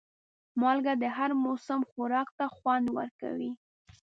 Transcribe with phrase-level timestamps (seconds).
[0.61, 3.51] مالګه د هر موسم خوراک ته خوند ورکوي.